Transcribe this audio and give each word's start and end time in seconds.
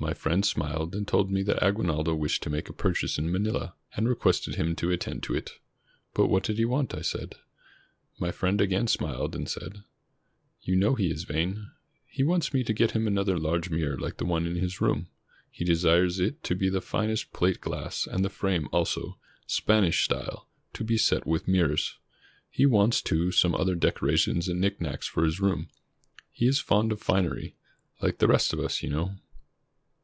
My 0.00 0.12
friend 0.12 0.44
smiled, 0.44 0.94
and 0.94 1.08
told 1.08 1.30
me 1.30 1.42
that 1.44 1.62
Aguinaldo 1.62 2.14
wished 2.14 2.42
to 2.42 2.50
make 2.50 2.68
a 2.68 2.74
purchase 2.74 3.16
in 3.16 3.32
Manila, 3.32 3.74
and 3.96 4.06
requested 4.06 4.56
him 4.56 4.76
to 4.76 4.90
attend 4.90 5.22
to 5.22 5.34
it. 5.34 5.52
"But 6.12 6.26
what 6.26 6.42
did 6.42 6.58
he 6.58 6.66
want?" 6.66 6.94
I 6.94 7.00
said. 7.00 7.36
My 8.18 8.30
friend 8.30 8.60
again 8.60 8.86
smiled, 8.86 9.34
and 9.34 9.48
said:— 9.48 9.82
"You 10.64 10.76
know 10.76 10.94
he 10.94 11.10
is 11.10 11.24
vain. 11.24 11.70
He 12.06 12.22
wants 12.22 12.52
me 12.52 12.62
to 12.64 12.74
get 12.74 12.90
him 12.90 13.06
another 13.06 13.38
large 13.38 13.70
mirror 13.70 13.96
like 13.96 14.18
the 14.18 14.26
one 14.26 14.46
in 14.46 14.56
his 14.56 14.78
room. 14.78 15.08
He 15.50 15.64
desires 15.64 16.20
it 16.20 16.42
to 16.44 16.54
be 16.54 16.68
the 16.68 16.82
finest 16.82 17.32
plate 17.32 17.62
glass, 17.62 18.06
and 18.06 18.22
the 18.22 18.28
frame, 18.28 18.68
also, 18.72 19.16
Span 19.46 19.84
ish 19.84 20.04
style, 20.04 20.50
to 20.74 20.84
be 20.84 20.98
set 20.98 21.24
with 21.26 21.48
mirrors. 21.48 21.96
He 22.50 22.66
wants, 22.66 23.00
too, 23.00 23.32
some 23.32 23.54
other 23.54 23.74
decorations 23.74 24.48
and 24.48 24.60
knick 24.60 24.82
knacks 24.82 25.06
for 25.06 25.24
his 25.24 25.40
room. 25.40 25.70
He 26.30 26.46
is 26.46 26.60
fond 26.60 26.92
of 26.92 27.00
finery— 27.00 27.56
like 28.02 28.18
the 28.18 28.28
rest 28.28 28.52
of 28.52 28.60
us, 28.60 28.82
you 28.82 28.90
know." 28.90 29.14